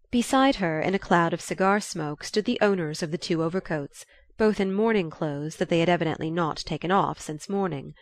Beside 0.10 0.56
her, 0.56 0.82
in 0.82 0.96
a 0.96 1.00
cloud 1.00 1.32
of 1.32 1.42
cigar 1.42 1.80
smoke, 1.80 2.24
stood 2.24 2.46
the 2.46 2.60
owners 2.60 3.04
of 3.04 3.12
the 3.12 3.20
two 3.20 3.44
overcoats 3.44 4.08
both 4.39 4.58
in 4.62 4.74
morning 4.74 5.10
clothes 5.10 5.58
that 5.58 5.67
they 5.67 5.81
had 5.81 5.89
evidently 5.89 6.31
not 6.31 6.55
taken 6.55 6.91
off 6.91 7.19
since 7.19 7.50
morning. 7.50 7.93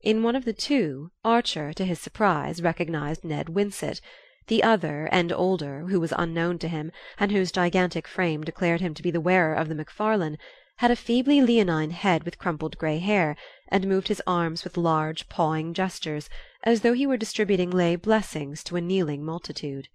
In 0.00 0.22
one 0.22 0.36
of 0.36 0.44
the 0.44 0.52
two, 0.52 1.10
Archer, 1.24 1.72
to 1.72 1.84
his 1.84 1.98
surprise, 1.98 2.62
recognized 2.62 3.24
Ned 3.24 3.48
Winsett; 3.48 4.00
the 4.46 4.62
other, 4.62 5.08
and 5.10 5.32
older, 5.32 5.86
who 5.88 5.98
was 5.98 6.14
unknown 6.16 6.60
to 6.60 6.68
him, 6.68 6.92
and 7.18 7.32
whose 7.32 7.50
gigantic 7.50 8.06
frame 8.06 8.44
declared 8.44 8.80
him 8.80 8.94
to 8.94 9.02
be 9.02 9.10
the 9.10 9.20
wearer 9.20 9.52
of 9.52 9.68
the 9.68 9.74
Macfarlane, 9.74 10.38
had 10.76 10.92
a 10.92 10.96
feebly 10.96 11.40
leonine 11.42 11.90
head 11.90 12.22
with 12.22 12.38
crumpled 12.38 12.78
grey 12.78 13.00
hair, 13.00 13.34
and 13.66 13.88
moved 13.88 14.06
his 14.06 14.22
arms 14.28 14.62
with 14.62 14.76
large 14.76 15.28
pawing 15.28 15.74
gestures, 15.74 16.30
as 16.62 16.82
though 16.82 16.94
he 16.94 17.04
were 17.04 17.16
distributing 17.16 17.68
lay 17.68 17.96
blessings 17.96 18.62
to 18.62 18.76
a 18.76 18.80
kneeling 18.80 19.24
multitude. 19.24 19.88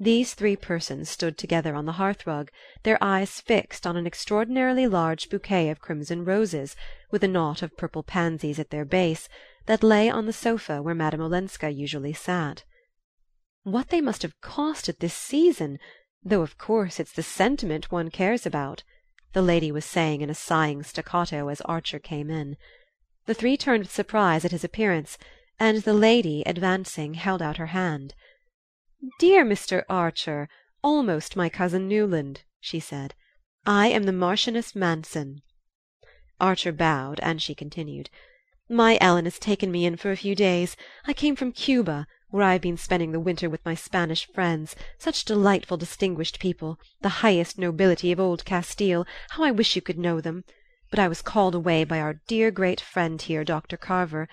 These 0.00 0.34
three 0.34 0.54
persons 0.54 1.10
stood 1.10 1.36
together 1.36 1.74
on 1.74 1.84
the 1.84 1.98
hearth-rug, 1.98 2.52
their 2.84 3.02
eyes 3.02 3.40
fixed 3.40 3.84
on 3.84 3.96
an 3.96 4.06
extraordinarily 4.06 4.86
large 4.86 5.28
bouquet 5.28 5.70
of 5.70 5.80
crimson 5.80 6.24
roses, 6.24 6.76
with 7.10 7.24
a 7.24 7.28
knot 7.28 7.62
of 7.62 7.76
purple 7.76 8.04
pansies 8.04 8.60
at 8.60 8.70
their 8.70 8.84
base, 8.84 9.28
that 9.66 9.82
lay 9.82 10.08
on 10.08 10.26
the 10.26 10.32
sofa 10.32 10.80
where 10.80 10.94
Madame 10.94 11.20
Olenska 11.20 11.70
usually 11.70 12.12
sat. 12.12 12.62
"What 13.64 13.88
they 13.88 14.00
must 14.00 14.22
have 14.22 14.40
cost 14.40 14.88
at 14.88 15.00
this 15.00 15.14
season! 15.14 15.80
though 16.22 16.42
of 16.42 16.58
course 16.58 17.00
it's 17.00 17.10
the 17.12 17.24
sentiment 17.24 17.90
one 17.90 18.08
cares 18.08 18.46
about," 18.46 18.84
the 19.32 19.42
lady 19.42 19.72
was 19.72 19.84
saying 19.84 20.20
in 20.20 20.30
a 20.30 20.34
sighing 20.34 20.84
staccato 20.84 21.48
as 21.48 21.60
Archer 21.62 21.98
came 21.98 22.30
in. 22.30 22.56
The 23.26 23.34
three 23.34 23.56
turned 23.56 23.82
with 23.82 23.92
surprise 23.92 24.44
at 24.44 24.52
his 24.52 24.62
appearance, 24.62 25.18
and 25.58 25.82
the 25.82 25.92
lady, 25.92 26.44
advancing, 26.46 27.14
held 27.14 27.42
out 27.42 27.56
her 27.56 27.74
hand. 27.74 28.14
"Dear 29.20 29.44
Mr. 29.44 29.84
Archer, 29.88 30.48
almost 30.82 31.34
my 31.34 31.48
cousin 31.48 31.88
Newland," 31.88 32.42
she 32.60 32.78
said. 32.78 33.14
"I 33.66 33.88
am 33.88 34.04
the 34.04 34.12
Marchioness 34.12 34.76
Manson." 34.76 35.42
Archer 36.40 36.70
bowed, 36.70 37.18
and 37.20 37.42
she 37.42 37.52
continued: 37.54 38.10
"My 38.68 38.96
Ellen 39.00 39.24
has 39.24 39.40
taken 39.40 39.72
me 39.72 39.84
in 39.86 39.96
for 39.96 40.12
a 40.12 40.16
few 40.16 40.36
days. 40.36 40.76
I 41.04 41.12
came 41.14 41.34
from 41.34 41.50
Cuba, 41.50 42.06
where 42.30 42.44
I 42.44 42.52
have 42.52 42.62
been 42.62 42.76
spending 42.76 43.10
the 43.10 43.18
winter 43.18 43.50
with 43.50 43.64
my 43.64 43.74
Spanish 43.74 44.24
friends 44.32 44.76
such 44.98 45.24
delightful 45.24 45.76
distinguished 45.76 46.38
people, 46.38 46.78
the 47.00 47.08
highest 47.24 47.58
nobility 47.58 48.12
of 48.12 48.20
old 48.20 48.44
Castile 48.44 49.04
how 49.30 49.42
I 49.42 49.50
wish 49.50 49.74
you 49.74 49.82
could 49.82 49.98
know 49.98 50.20
them! 50.20 50.44
But 50.90 51.00
I 51.00 51.08
was 51.08 51.22
called 51.22 51.56
away 51.56 51.82
by 51.82 51.98
our 52.00 52.20
dear 52.28 52.52
great 52.52 52.80
friend 52.80 53.20
here, 53.20 53.42
Dr. 53.42 53.76
Carver. 53.76 54.28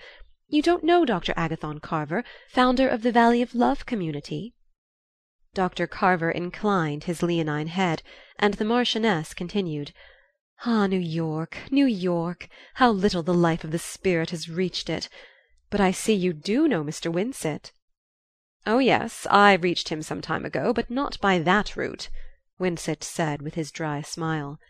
You 0.48 0.62
don't 0.62 0.84
know 0.84 1.04
Dr. 1.04 1.34
Agathon 1.36 1.80
Carver, 1.80 2.22
founder 2.50 2.88
of 2.88 3.02
the 3.02 3.12
Valley 3.12 3.42
of 3.42 3.54
Love 3.54 3.84
community?" 3.84 4.52
Dr. 5.56 5.86
Carver 5.86 6.30
inclined 6.30 7.04
his 7.04 7.22
leonine 7.22 7.68
head, 7.68 8.02
and 8.38 8.52
the 8.52 8.64
Marchioness 8.66 9.32
continued: 9.32 9.94
"Ah, 10.66 10.86
New 10.86 11.00
York, 11.00 11.56
New 11.70 11.86
York! 11.86 12.50
How 12.74 12.90
little 12.90 13.22
the 13.22 13.32
life 13.32 13.64
of 13.64 13.70
the 13.70 13.78
spirit 13.78 14.32
has 14.32 14.50
reached 14.50 14.90
it! 14.90 15.08
But 15.70 15.80
I 15.80 15.92
see 15.92 16.12
you 16.12 16.34
do 16.34 16.68
know 16.68 16.84
Mr. 16.84 17.10
Winsett." 17.10 17.72
"Oh 18.66 18.80
yes, 18.80 19.26
I 19.30 19.54
reached 19.54 19.88
him 19.88 20.02
some 20.02 20.20
time 20.20 20.44
ago, 20.44 20.74
but 20.74 20.90
not 20.90 21.18
by 21.22 21.38
that 21.38 21.74
route," 21.74 22.10
Winsett 22.58 23.02
said 23.02 23.40
with 23.40 23.54
his 23.54 23.70
dry 23.70 24.02
smile. 24.02 24.60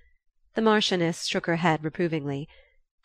The 0.55 0.63
Marchioness 0.63 1.27
shook 1.27 1.47
her 1.47 1.57
head 1.57 1.83
reprovingly. 1.83 2.49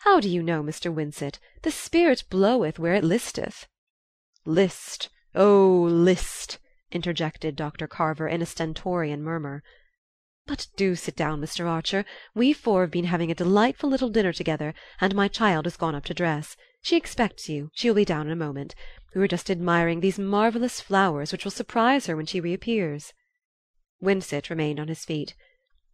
"How 0.02 0.20
do 0.20 0.28
you 0.28 0.40
know, 0.40 0.62
Mr. 0.62 0.94
Winsett? 0.94 1.40
The 1.62 1.72
spirit 1.72 2.22
bloweth 2.30 2.78
where 2.78 2.94
it 2.94 3.02
listeth." 3.02 3.66
"List! 4.44 5.08
oh, 5.34 5.88
list!" 5.90 6.60
Interjected 6.94 7.56
Dr. 7.56 7.86
Carver 7.86 8.28
in 8.28 8.42
a 8.42 8.46
stentorian 8.46 9.22
murmur. 9.22 9.62
"But 10.46 10.66
do 10.76 10.94
sit 10.94 11.16
down, 11.16 11.40
Mr. 11.40 11.66
Archer. 11.66 12.04
We 12.34 12.52
four 12.52 12.80
have 12.82 12.90
been 12.90 13.04
having 13.04 13.30
a 13.30 13.34
delightful 13.34 13.88
little 13.88 14.08
dinner 14.08 14.32
together, 14.32 14.74
and 15.00 15.14
my 15.14 15.28
child 15.28 15.66
has 15.66 15.76
gone 15.76 15.94
up 15.94 16.04
to 16.06 16.14
dress. 16.14 16.56
She 16.82 16.96
expects 16.96 17.48
you; 17.48 17.70
she 17.74 17.88
will 17.88 17.94
be 17.94 18.04
down 18.04 18.26
in 18.26 18.32
a 18.32 18.36
moment. 18.36 18.74
We 19.14 19.20
were 19.20 19.28
just 19.28 19.50
admiring 19.50 20.00
these 20.00 20.18
marvellous 20.18 20.80
flowers 20.80 21.30
which 21.30 21.44
will 21.44 21.52
surprise 21.52 22.06
her 22.06 22.16
when 22.16 22.26
she 22.26 22.40
reappears." 22.40 23.12
Winsett 24.00 24.50
remained 24.50 24.80
on 24.80 24.88
his 24.88 25.04
feet. 25.04 25.34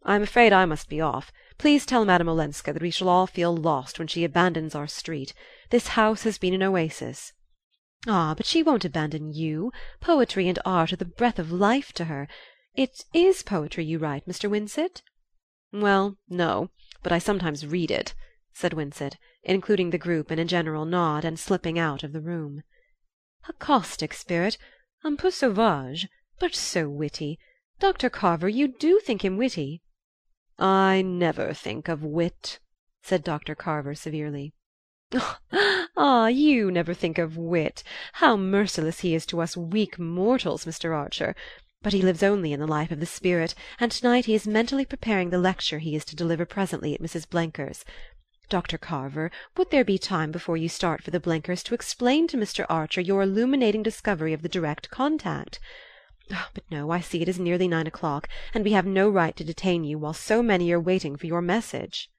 "I'm 0.03 0.23
afraid 0.23 0.51
I 0.51 0.65
must 0.65 0.89
be 0.89 0.99
off. 0.99 1.31
Please 1.59 1.85
tell 1.85 2.05
Madame 2.05 2.29
Olenska 2.29 2.73
that 2.73 2.81
we 2.81 2.89
shall 2.89 3.09
all 3.09 3.27
feel 3.27 3.55
lost 3.55 3.99
when 3.99 4.07
she 4.07 4.23
abandons 4.23 4.73
our 4.73 4.87
street. 4.87 5.33
This 5.69 5.89
house 5.89 6.23
has 6.23 6.37
been 6.37 6.53
an 6.55 6.63
oasis. 6.63 7.33
"Ah, 8.07 8.33
but 8.33 8.45
she 8.45 8.63
won't 8.63 8.85
abandon 8.85 9.33
you. 9.33 9.73
Poetry 9.99 10.47
and 10.47 10.57
art 10.63 10.93
are 10.93 10.95
the 10.95 11.03
breath 11.03 11.37
of 11.37 11.51
life 11.51 11.91
to 11.91 12.05
her. 12.05 12.29
It 12.73 13.03
is 13.13 13.43
poetry 13.43 13.83
you 13.83 13.97
write, 13.99 14.25
Mr. 14.25 14.49
Winsett?" 14.49 15.01
"Well, 15.73 16.17
no; 16.29 16.69
but 17.03 17.11
I 17.11 17.19
sometimes 17.19 17.65
read 17.67 17.91
it," 17.91 18.13
said 18.53 18.71
Winsett, 18.71 19.17
including 19.43 19.89
the 19.89 19.97
group 19.97 20.31
in 20.31 20.39
a 20.39 20.45
general 20.45 20.85
nod, 20.85 21.25
and 21.25 21.37
slipping 21.37 21.77
out 21.77 22.01
of 22.01 22.13
the 22.13 22.21
room. 22.21 22.61
"A 23.49 23.53
caustic 23.59 24.13
spirit, 24.13 24.57
un 25.03 25.17
peu 25.17 25.29
sauvage, 25.29 26.07
but 26.39 26.55
so 26.55 26.87
witty. 26.87 27.37
Dr. 27.79 28.09
Carver, 28.09 28.47
you 28.47 28.69
do 28.69 29.01
think 29.01 29.25
him 29.25 29.35
witty?" 29.35 29.81
"I 30.57 31.01
never 31.01 31.53
think 31.53 31.89
of 31.89 32.01
wit," 32.01 32.61
said 33.03 33.25
Dr. 33.25 33.55
Carver 33.55 33.93
severely. 33.93 34.53
"Ah, 35.97 36.27
you 36.27 36.69
never 36.69 36.93
think 36.93 37.17
of 37.17 37.35
wit! 37.35 37.81
How 38.13 38.37
merciless 38.37 38.99
he 38.99 39.15
is 39.15 39.25
to 39.25 39.41
us 39.41 39.57
weak 39.57 39.97
mortals, 39.97 40.65
Mr. 40.65 40.95
Archer! 40.95 41.35
But 41.81 41.93
he 41.93 42.03
lives 42.03 42.21
only 42.21 42.53
in 42.53 42.59
the 42.59 42.67
life 42.67 42.91
of 42.91 42.99
the 42.99 43.07
spirit, 43.07 43.55
and 43.79 43.91
to 43.91 44.05
night 44.05 44.25
he 44.25 44.35
is 44.35 44.45
mentally 44.45 44.85
preparing 44.85 45.31
the 45.31 45.39
lecture 45.39 45.79
he 45.79 45.95
is 45.95 46.05
to 46.05 46.15
deliver 46.15 46.45
presently 46.45 46.93
at 46.93 47.01
Mrs. 47.01 47.27
Blenker's. 47.27 47.83
Dr. 48.49 48.77
Carver, 48.77 49.31
would 49.57 49.71
there 49.71 49.83
be 49.83 49.97
time 49.97 50.31
before 50.31 50.57
you 50.57 50.69
start 50.69 51.03
for 51.03 51.09
the 51.09 51.19
Blenkers 51.19 51.63
to 51.63 51.73
explain 51.73 52.27
to 52.27 52.37
Mr. 52.37 52.67
Archer 52.69 53.01
your 53.01 53.23
illuminating 53.23 53.81
discovery 53.81 54.33
of 54.33 54.43
the 54.43 54.49
direct 54.49 54.91
contact? 54.91 55.59
But 56.29 56.65
no, 56.69 56.91
I 56.91 56.99
see 56.99 57.23
it 57.23 57.29
is 57.29 57.39
nearly 57.39 57.67
nine 57.67 57.87
o'clock, 57.87 58.29
and 58.53 58.63
we 58.63 58.73
have 58.73 58.85
no 58.85 59.09
right 59.09 59.35
to 59.37 59.43
detain 59.43 59.83
you 59.83 59.97
while 59.97 60.13
so 60.13 60.43
many 60.43 60.71
are 60.71 60.79
waiting 60.79 61.15
for 61.15 61.25
your 61.25 61.41
message." 61.41 62.11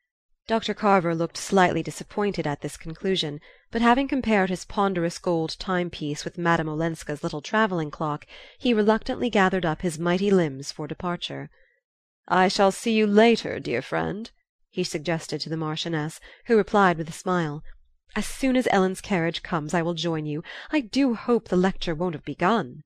Dr. 0.51 0.75
Carver 0.75 1.15
looked 1.15 1.37
slightly 1.37 1.81
disappointed 1.81 2.45
at 2.45 2.61
this 2.61 2.77
conclusion, 2.77 3.41
but 3.71 3.83
having 3.83 4.09
compared 4.09 4.51
his 4.51 4.65
ponderous 4.65 5.17
gold 5.17 5.57
timepiece 5.61 6.25
with 6.25 6.39
Madame 6.39 6.69
Olenska's 6.69 7.23
little 7.23 7.41
travelling 7.41 7.89
clock, 7.89 8.27
he 8.59 8.75
reluctantly 8.75 9.31
gathered 9.31 9.65
up 9.65 9.83
his 9.83 9.97
mighty 9.97 10.29
limbs 10.29 10.73
for 10.73 10.89
departure. 10.89 11.51
"I 12.27 12.49
shall 12.49 12.73
see 12.73 12.91
you 12.91 13.07
later, 13.07 13.61
dear 13.61 13.81
friend," 13.81 14.29
he 14.71 14.83
suggested 14.83 15.41
to 15.43 15.49
the 15.49 15.57
Marchioness, 15.57 16.19
who 16.47 16.57
replied 16.57 16.99
with 16.99 17.09
a 17.09 17.13
smile: 17.13 17.63
"As 18.17 18.27
soon 18.27 18.57
as 18.57 18.67
Ellen's 18.73 19.01
carriage 19.01 19.45
comes 19.45 19.73
I 19.73 19.83
will 19.83 19.95
join 19.95 20.27
you. 20.27 20.43
I 20.73 20.81
do 20.81 21.15
hope 21.15 21.47
the 21.47 21.57
lecture 21.57 21.95
won't 21.95 22.17
have 22.17 22.25
begun." 22.25 22.83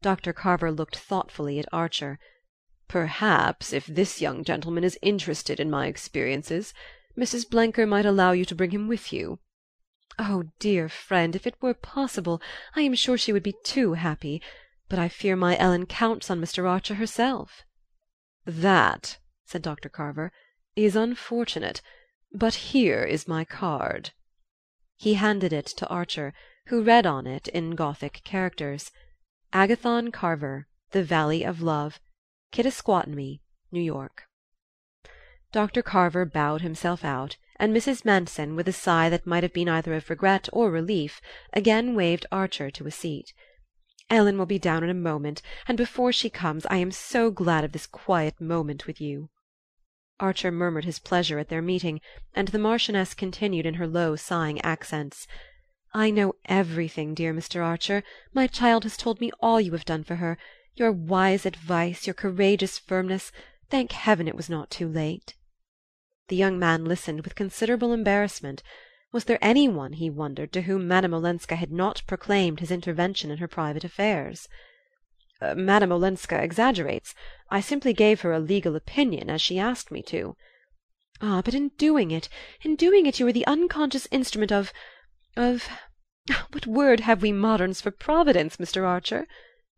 Dr. 0.00 0.32
Carver 0.32 0.72
looked 0.72 0.96
thoughtfully 0.96 1.60
at 1.60 1.72
Archer. 1.72 2.18
Perhaps, 2.92 3.72
if 3.72 3.86
this 3.86 4.20
young 4.20 4.44
gentleman 4.44 4.84
is 4.84 4.98
interested 5.00 5.58
in 5.58 5.70
my 5.70 5.86
experiences, 5.86 6.74
Mrs. 7.16 7.48
Blenker 7.48 7.88
might 7.88 8.04
allow 8.04 8.32
you 8.32 8.44
to 8.44 8.54
bring 8.54 8.70
him 8.70 8.86
with 8.86 9.14
you." 9.14 9.38
"Oh, 10.18 10.50
dear 10.58 10.90
friend, 10.90 11.34
if 11.34 11.46
it 11.46 11.54
were 11.62 11.72
possible, 11.72 12.42
I 12.76 12.82
am 12.82 12.94
sure 12.94 13.16
she 13.16 13.32
would 13.32 13.42
be 13.42 13.54
too 13.64 13.94
happy; 13.94 14.42
but 14.90 14.98
I 14.98 15.08
fear 15.08 15.36
my 15.36 15.56
Ellen 15.56 15.86
counts 15.86 16.28
on 16.30 16.38
Mr. 16.38 16.68
Archer 16.68 16.96
herself." 16.96 17.62
"That," 18.44 19.16
said 19.46 19.62
Dr. 19.62 19.88
Carver, 19.88 20.30
"is 20.76 20.94
unfortunate; 20.94 21.80
but 22.30 22.56
here 22.72 23.04
is 23.04 23.26
my 23.26 23.46
card." 23.46 24.10
He 24.98 25.14
handed 25.14 25.54
it 25.54 25.64
to 25.78 25.88
Archer, 25.88 26.34
who 26.66 26.82
read 26.84 27.06
on 27.06 27.26
it, 27.26 27.48
in 27.48 27.74
Gothic 27.74 28.20
characters: 28.22 28.90
"Agathon 29.50 30.12
Carver, 30.12 30.68
The 30.90 31.02
Valley 31.02 31.42
of 31.42 31.62
Love. 31.62 31.98
Kittasquattamy, 32.52 33.40
New 33.70 33.80
York." 33.80 34.24
Dr. 35.52 35.82
Carver 35.82 36.26
bowed 36.26 36.60
himself 36.60 37.04
out, 37.04 37.36
and 37.56 37.74
Mrs. 37.74 38.04
Manson, 38.04 38.54
with 38.54 38.68
a 38.68 38.72
sigh 38.72 39.08
that 39.08 39.26
might 39.26 39.42
have 39.42 39.52
been 39.54 39.68
either 39.68 39.94
of 39.94 40.10
regret 40.10 40.48
or 40.52 40.70
relief, 40.70 41.20
again 41.52 41.94
waved 41.94 42.26
Archer 42.30 42.70
to 42.70 42.86
a 42.86 42.90
seat. 42.90 43.32
"Ellen 44.10 44.36
will 44.36 44.46
be 44.46 44.58
down 44.58 44.84
in 44.84 44.90
a 44.90 44.94
moment, 44.94 45.40
and 45.66 45.78
before 45.78 46.12
she 46.12 46.28
comes 46.28 46.66
I 46.66 46.76
am 46.76 46.90
so 46.90 47.30
glad 47.30 47.64
of 47.64 47.72
this 47.72 47.86
quiet 47.86 48.38
moment 48.38 48.86
with 48.86 49.00
you." 49.00 49.30
Archer 50.20 50.52
murmured 50.52 50.84
his 50.84 50.98
pleasure 50.98 51.38
at 51.38 51.48
their 51.48 51.62
meeting, 51.62 52.00
and 52.34 52.48
the 52.48 52.58
Marchioness 52.58 53.14
continued 53.14 53.64
in 53.64 53.74
her 53.74 53.86
low 53.86 54.14
sighing 54.14 54.60
accents: 54.60 55.26
"I 55.94 56.10
know 56.10 56.34
everything, 56.44 57.14
dear 57.14 57.32
Mr. 57.32 57.64
Archer. 57.64 58.04
My 58.34 58.46
child 58.46 58.84
has 58.84 58.96
told 58.98 59.20
me 59.20 59.32
all 59.40 59.60
you 59.60 59.72
have 59.72 59.86
done 59.86 60.04
for 60.04 60.16
her. 60.16 60.36
Your 60.74 60.90
wise 60.90 61.44
advice, 61.44 62.06
your 62.06 62.14
courageous 62.14 62.78
firmness 62.78 63.30
thank 63.68 63.92
heaven 63.92 64.26
it 64.26 64.34
was 64.34 64.48
not 64.48 64.70
too 64.70 64.88
late!" 64.88 65.34
The 66.28 66.36
young 66.36 66.58
man 66.58 66.86
listened 66.86 67.24
with 67.24 67.34
considerable 67.34 67.92
embarrassment. 67.92 68.62
Was 69.12 69.24
there 69.24 69.38
any 69.42 69.68
one, 69.68 69.92
he 69.92 70.08
wondered, 70.08 70.50
to 70.54 70.62
whom 70.62 70.88
Madame 70.88 71.12
Olenska 71.12 71.56
had 71.56 71.70
not 71.70 72.02
proclaimed 72.06 72.60
his 72.60 72.70
intervention 72.70 73.30
in 73.30 73.36
her 73.36 73.48
private 73.48 73.84
affairs? 73.84 74.48
Uh, 75.42 75.54
"Madame 75.54 75.92
Olenska 75.92 76.42
exaggerates. 76.42 77.14
I 77.50 77.60
simply 77.60 77.92
gave 77.92 78.22
her 78.22 78.32
a 78.32 78.40
legal 78.40 78.74
opinion, 78.74 79.28
as 79.28 79.42
she 79.42 79.58
asked 79.58 79.90
me 79.90 80.02
to." 80.04 80.36
"Ah, 81.20 81.42
but 81.42 81.52
in 81.52 81.68
doing 81.76 82.10
it, 82.10 82.30
in 82.62 82.76
doing 82.76 83.04
it 83.04 83.20
you 83.20 83.26
were 83.26 83.32
the 83.32 83.46
unconscious 83.46 84.08
instrument 84.10 84.50
of 84.50 84.72
of 85.36 85.68
what 86.52 86.66
word 86.66 87.00
have 87.00 87.20
we 87.20 87.30
moderns 87.30 87.82
for 87.82 87.90
Providence, 87.90 88.56
Mr. 88.56 88.86
Archer? 88.86 89.26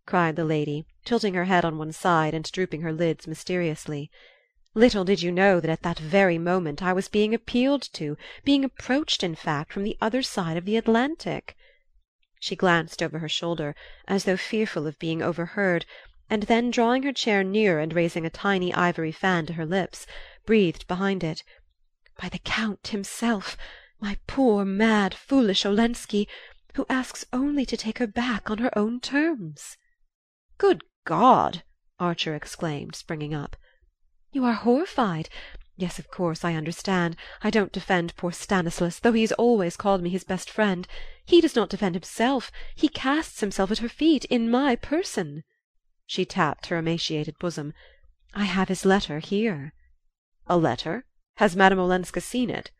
Cried 0.06 0.36
the 0.36 0.44
lady, 0.44 0.84
tilting 1.04 1.34
her 1.34 1.46
head 1.46 1.64
on 1.64 1.78
one 1.78 1.90
side 1.90 2.34
and 2.34 2.52
drooping 2.52 2.82
her 2.82 2.92
lids 2.92 3.26
mysteriously. 3.26 4.10
Little 4.74 5.02
did 5.02 5.22
you 5.22 5.32
know 5.32 5.58
that 5.58 5.70
at 5.70 5.82
that 5.82 5.98
very 5.98 6.38
moment 6.38 6.82
I 6.82 6.92
was 6.92 7.08
being 7.08 7.34
appealed 7.34 7.82
to, 7.94 8.16
being 8.44 8.64
approached, 8.64 9.24
in 9.24 9.34
fact, 9.34 9.72
from 9.72 9.82
the 9.82 9.96
other 10.00 10.22
side 10.22 10.56
of 10.56 10.66
the 10.66 10.76
Atlantic. 10.76 11.56
She 12.38 12.54
glanced 12.54 13.02
over 13.02 13.18
her 13.18 13.28
shoulder, 13.30 13.74
as 14.06 14.22
though 14.24 14.36
fearful 14.36 14.86
of 14.86 14.98
being 15.00 15.20
overheard, 15.22 15.84
and 16.30 16.44
then 16.44 16.70
drawing 16.70 17.02
her 17.02 17.12
chair 17.12 17.42
nearer 17.42 17.80
and 17.80 17.92
raising 17.92 18.26
a 18.26 18.30
tiny 18.30 18.72
ivory 18.74 19.10
fan 19.12 19.46
to 19.46 19.54
her 19.54 19.66
lips, 19.66 20.06
breathed 20.44 20.86
behind 20.86 21.24
it: 21.24 21.42
"By 22.20 22.28
the 22.28 22.38
Count 22.38 22.88
himself, 22.88 23.56
my 23.98 24.18
poor 24.28 24.64
mad 24.66 25.14
foolish 25.14 25.64
Olenski, 25.64 26.28
who 26.74 26.86
asks 26.88 27.24
only 27.32 27.64
to 27.66 27.76
take 27.76 27.98
her 27.98 28.06
back 28.06 28.48
on 28.50 28.58
her 28.58 28.78
own 28.78 29.00
terms." 29.00 29.76
"Good 30.56 30.84
God!" 31.04 31.64
Archer 31.98 32.32
exclaimed, 32.36 32.94
springing 32.94 33.34
up. 33.34 33.56
"You 34.30 34.44
are 34.44 34.52
horrified? 34.52 35.28
Yes, 35.76 35.98
of 35.98 36.06
course, 36.12 36.44
I 36.44 36.54
understand. 36.54 37.16
I 37.42 37.50
don't 37.50 37.72
defend 37.72 38.14
poor 38.14 38.30
Stanislas, 38.30 39.00
though 39.00 39.14
he 39.14 39.22
has 39.22 39.32
always 39.32 39.76
called 39.76 40.00
me 40.00 40.10
his 40.10 40.22
best 40.22 40.48
friend. 40.48 40.86
He 41.24 41.40
does 41.40 41.56
not 41.56 41.70
defend 41.70 41.96
himself; 41.96 42.52
he 42.76 42.88
casts 42.88 43.40
himself 43.40 43.72
at 43.72 43.78
her 43.78 43.88
feet 43.88 44.26
in 44.26 44.48
my 44.48 44.76
person." 44.76 45.42
She 46.06 46.24
tapped 46.24 46.66
her 46.66 46.76
emaciated 46.78 47.36
bosom. 47.40 47.74
"I 48.32 48.44
have 48.44 48.68
his 48.68 48.84
letter 48.84 49.18
here." 49.18 49.74
"A 50.46 50.56
letter? 50.56 51.04
Has 51.38 51.56
Madame 51.56 51.80
Olenska 51.80 52.20
seen 52.20 52.48
it?" 52.48 52.70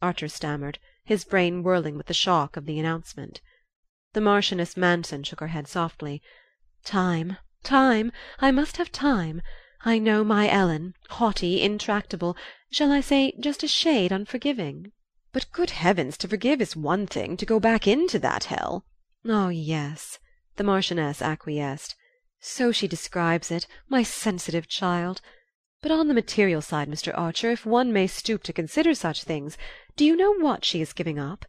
Archer 0.00 0.28
stammered, 0.28 0.78
his 1.04 1.24
brain 1.24 1.64
whirling 1.64 1.96
with 1.96 2.06
the 2.06 2.14
shock 2.14 2.56
of 2.56 2.64
the 2.66 2.78
announcement. 2.78 3.40
The 4.12 4.20
Marchioness 4.20 4.76
Manson 4.76 5.24
shook 5.24 5.40
her 5.40 5.48
head 5.48 5.66
softly. 5.66 6.22
"Time, 6.86 7.38
time! 7.62 8.12
I 8.40 8.50
must 8.50 8.76
have 8.76 8.92
time. 8.92 9.40
I 9.86 9.98
know 9.98 10.22
my 10.22 10.50
Ellen, 10.50 10.92
haughty, 11.08 11.62
intractable, 11.62 12.36
shall 12.70 12.92
I 12.92 13.00
say 13.00 13.32
just 13.40 13.62
a 13.62 13.68
shade 13.68 14.12
unforgiving?" 14.12 14.92
"But, 15.32 15.50
good 15.50 15.70
heavens, 15.70 16.18
to 16.18 16.28
forgive 16.28 16.60
is 16.60 16.76
one 16.76 17.06
thing; 17.06 17.38
to 17.38 17.46
go 17.46 17.58
back 17.58 17.88
into 17.88 18.18
that 18.18 18.44
hell 18.44 18.84
"Oh 19.24 19.48
yes," 19.48 20.18
the 20.56 20.62
Marchioness 20.62 21.22
acquiesced. 21.22 21.96
"So 22.40 22.70
she 22.70 22.86
describes 22.86 23.50
it, 23.50 23.66
my 23.88 24.02
sensitive 24.02 24.68
child! 24.68 25.22
But 25.80 25.90
on 25.90 26.08
the 26.08 26.12
material 26.12 26.60
side, 26.60 26.90
Mr. 26.90 27.16
Archer, 27.16 27.50
if 27.50 27.64
one 27.64 27.94
may 27.94 28.06
stoop 28.06 28.42
to 28.42 28.52
consider 28.52 28.94
such 28.94 29.24
things, 29.24 29.56
do 29.96 30.04
you 30.04 30.14
know 30.16 30.34
what 30.34 30.66
she 30.66 30.82
is 30.82 30.92
giving 30.92 31.18
up? 31.18 31.46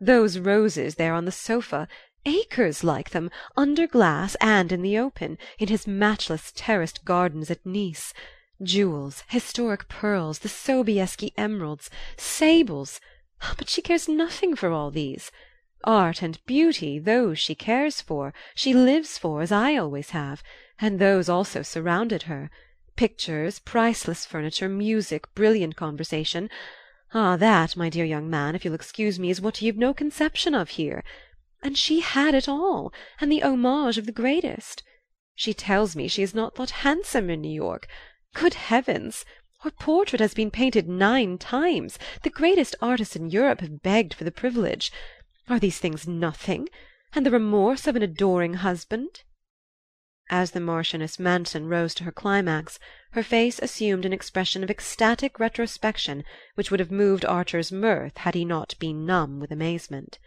Those 0.00 0.38
roses 0.38 0.94
there 0.94 1.12
on 1.12 1.26
the 1.26 1.30
sofa 1.30 1.88
acres 2.26 2.82
like 2.82 3.10
them, 3.10 3.30
under 3.56 3.86
glass 3.86 4.36
and 4.40 4.72
in 4.72 4.82
the 4.82 4.98
open, 4.98 5.38
in 5.58 5.68
his 5.68 5.86
matchless 5.86 6.52
terraced 6.54 7.04
gardens 7.04 7.50
at 7.50 7.64
Nice. 7.64 8.12
Jewels, 8.62 9.22
historic 9.28 9.88
pearls, 9.88 10.40
the 10.40 10.48
Sobieski 10.48 11.32
emeralds, 11.36 11.90
sables 12.16 13.00
but 13.56 13.68
she 13.68 13.80
cares 13.80 14.08
nothing 14.08 14.56
for 14.56 14.70
all 14.70 14.90
these. 14.90 15.30
Art 15.84 16.22
and 16.22 16.44
beauty, 16.44 16.98
those 16.98 17.38
she 17.38 17.54
cares 17.54 18.00
for, 18.00 18.34
she 18.54 18.74
lives 18.74 19.16
for, 19.16 19.42
as 19.42 19.52
I 19.52 19.76
always 19.76 20.10
have, 20.10 20.42
and 20.80 20.98
those 20.98 21.28
also 21.28 21.62
surrounded 21.62 22.24
her. 22.24 22.50
Pictures, 22.96 23.60
priceless 23.60 24.26
furniture, 24.26 24.68
music, 24.68 25.32
brilliant 25.34 25.76
conversation 25.76 26.50
ah, 27.14 27.36
that, 27.36 27.76
my 27.76 27.88
dear 27.88 28.04
young 28.04 28.28
man, 28.28 28.54
if 28.54 28.64
you'll 28.64 28.74
excuse 28.74 29.18
me, 29.18 29.30
is 29.30 29.40
what 29.40 29.62
you've 29.62 29.78
no 29.78 29.94
conception 29.94 30.54
of 30.54 30.70
here. 30.70 31.02
And 31.60 31.76
she 31.76 31.98
had 31.98 32.34
it 32.34 32.48
all, 32.48 32.92
and 33.20 33.32
the 33.32 33.42
homage 33.42 33.98
of 33.98 34.06
the 34.06 34.12
greatest. 34.12 34.84
She 35.34 35.52
tells 35.52 35.96
me 35.96 36.06
she 36.06 36.22
is 36.22 36.32
not 36.32 36.54
thought 36.54 36.70
handsome 36.86 37.28
in 37.30 37.40
New 37.40 37.52
York. 37.52 37.88
Good 38.32 38.54
heavens! 38.54 39.24
Her 39.62 39.72
portrait 39.72 40.20
has 40.20 40.34
been 40.34 40.52
painted 40.52 40.88
nine 40.88 41.36
times. 41.36 41.98
The 42.22 42.30
greatest 42.30 42.76
artists 42.80 43.16
in 43.16 43.30
Europe 43.30 43.60
have 43.60 43.82
begged 43.82 44.14
for 44.14 44.22
the 44.22 44.30
privilege. 44.30 44.92
Are 45.48 45.58
these 45.58 45.80
things 45.80 46.06
nothing? 46.06 46.68
And 47.12 47.26
the 47.26 47.32
remorse 47.32 47.88
of 47.88 47.96
an 47.96 48.02
adoring 48.02 48.54
husband?" 48.54 49.24
As 50.30 50.52
the 50.52 50.60
Marchioness 50.60 51.18
Manson 51.18 51.66
rose 51.66 51.92
to 51.94 52.04
her 52.04 52.12
climax, 52.12 52.78
her 53.12 53.24
face 53.24 53.58
assumed 53.58 54.04
an 54.04 54.12
expression 54.12 54.62
of 54.62 54.70
ecstatic 54.70 55.40
retrospection 55.40 56.22
which 56.54 56.70
would 56.70 56.78
have 56.78 56.92
moved 56.92 57.24
Archer's 57.24 57.72
mirth 57.72 58.18
had 58.18 58.36
he 58.36 58.44
not 58.44 58.76
been 58.78 59.04
numb 59.04 59.40
with 59.40 59.50
amazement. 59.50 60.20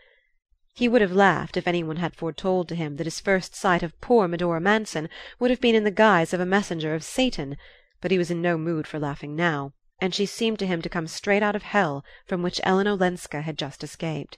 He 0.73 0.87
would 0.87 1.01
have 1.01 1.11
laughed 1.11 1.57
if 1.57 1.67
any 1.67 1.83
one 1.83 1.97
had 1.97 2.15
foretold 2.15 2.69
to 2.69 2.75
him 2.75 2.95
that 2.95 3.05
his 3.05 3.19
first 3.19 3.53
sight 3.55 3.83
of 3.83 3.99
poor 3.99 4.25
Medora 4.29 4.61
Manson 4.61 5.09
would 5.37 5.49
have 5.51 5.59
been 5.59 5.75
in 5.75 5.83
the 5.83 5.91
guise 5.91 6.33
of 6.33 6.39
a 6.39 6.45
messenger 6.45 6.95
of 6.95 7.03
Satan; 7.03 7.57
but 7.99 8.09
he 8.09 8.17
was 8.17 8.31
in 8.31 8.41
no 8.41 8.57
mood 8.57 8.87
for 8.87 8.97
laughing 8.97 9.35
now, 9.35 9.73
and 9.99 10.15
she 10.15 10.25
seemed 10.25 10.59
to 10.59 10.65
him 10.65 10.81
to 10.81 10.87
come 10.87 11.07
straight 11.07 11.43
out 11.43 11.57
of 11.57 11.63
hell 11.63 12.05
from 12.25 12.41
which 12.41 12.61
Ellen 12.63 12.87
Olenska 12.87 13.41
had 13.41 13.57
just 13.57 13.83
escaped. 13.83 14.37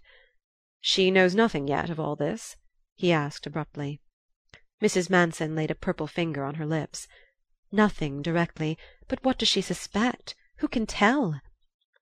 "She 0.82 1.12
knows 1.12 1.36
nothing 1.36 1.68
yet 1.68 1.92
of 1.92 2.00
all 2.00 2.16
this?" 2.16 2.56
he 2.96 3.12
asked 3.12 3.46
abruptly. 3.46 4.02
Mrs. 4.82 5.12
Manson 5.12 5.56
laid 5.56 5.70
a 5.70 5.76
purple 5.76 6.08
finger 6.08 6.44
on 6.46 6.56
her 6.56 6.66
lips. 6.66 7.08
"Nothing, 7.72 8.24
directly; 8.24 8.76
but 9.08 9.24
what 9.24 9.38
does 9.38 9.50
she 9.50 9.62
suspect? 9.62 10.34
Who 10.58 10.68
can 10.68 10.88
tell? 10.88 11.40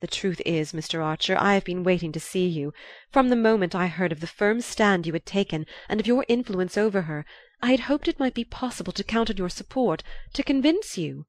The 0.02 0.08
truth 0.08 0.42
is, 0.48 0.74
Mr. 0.74 1.04
Archer, 1.04 1.38
I 1.38 1.54
have 1.54 1.64
been 1.64 1.84
waiting 1.84 2.12
to 2.14 2.20
see 2.20 2.48
you. 2.48 2.74
From 3.12 3.30
the 3.30 3.36
moment 3.36 3.76
I 3.76 3.86
heard 3.86 4.12
of 4.12 4.20
the 4.20 4.26
firm 4.26 4.60
stand 4.60 5.06
you 5.06 5.14
had 5.14 5.28
taken, 5.28 5.68
and 5.88 6.00
of 6.00 6.08
your 6.08 6.26
influence 6.28 6.76
over 6.76 7.04
her, 7.04 7.24
I 7.62 7.70
had 7.70 7.82
hoped 7.82 8.08
it 8.08 8.20
might 8.20 8.34
be 8.34 8.44
possible 8.44 8.92
to 8.94 9.04
count 9.04 9.30
on 9.30 9.38
your 9.38 9.48
support, 9.48 10.02
to 10.34 10.42
convince 10.42 10.98
you 10.98 11.28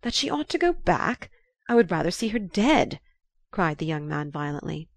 "That 0.00 0.14
she 0.14 0.30
ought 0.30 0.48
to 0.48 0.58
go 0.58 0.72
back? 0.72 1.30
I 1.68 1.74
would 1.74 1.90
rather 1.90 2.10
see 2.10 2.28
her 2.28 2.38
dead!" 2.38 2.98
cried 3.50 3.76
the 3.76 3.84
young 3.84 4.08
man 4.08 4.30
violently. 4.30 4.88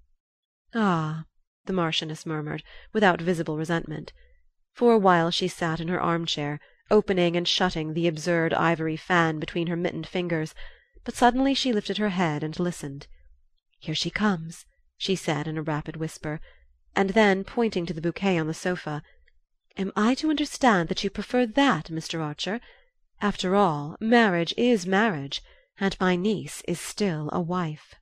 "Ah!" 0.73 1.25
the 1.65 1.73
Marchioness 1.73 2.25
murmured, 2.25 2.63
without 2.93 3.19
visible 3.19 3.57
resentment. 3.57 4.13
For 4.71 4.93
a 4.93 4.97
while 4.97 5.31
she 5.31 5.49
sat 5.49 5.81
in 5.81 5.89
her 5.89 5.99
arm 5.99 6.25
chair, 6.25 6.61
opening 6.89 7.35
and 7.35 7.45
shutting 7.45 7.93
the 7.93 8.07
absurd 8.07 8.53
ivory 8.53 8.95
fan 8.95 9.37
between 9.37 9.67
her 9.67 9.75
mittened 9.75 10.07
fingers; 10.07 10.55
but 11.03 11.13
suddenly 11.13 11.53
she 11.53 11.73
lifted 11.73 11.97
her 11.97 12.09
head 12.09 12.41
and 12.41 12.57
listened. 12.57 13.07
"Here 13.79 13.93
she 13.93 14.09
comes," 14.09 14.65
she 14.97 15.15
said 15.15 15.47
in 15.47 15.55
a 15.55 15.61
rapid 15.61 15.97
whisper; 15.97 16.39
and 16.95 17.11
then, 17.11 17.43
pointing 17.43 17.85
to 17.85 17.93
the 17.93 18.01
bouquet 18.01 18.39
on 18.39 18.47
the 18.47 18.53
sofa, 18.55 19.03
"Am 19.77 19.91
I 19.95 20.15
to 20.15 20.31
understand 20.31 20.89
that 20.89 21.03
you 21.03 21.11
prefer 21.11 21.45
that, 21.45 21.85
Mr. 21.91 22.19
Archer? 22.19 22.59
After 23.21 23.55
all, 23.55 23.95
marriage 23.99 24.51
is 24.57 24.87
marriage, 24.87 25.43
and 25.79 25.95
my 25.99 26.15
niece 26.15 26.63
is 26.67 26.79
still 26.79 27.29
a 27.31 27.39
wife." 27.39 27.93